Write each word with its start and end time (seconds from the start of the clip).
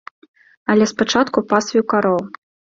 Але 0.75 0.87
спачатку 0.93 1.45
пасвіў 1.53 1.89
кароў. 1.95 2.21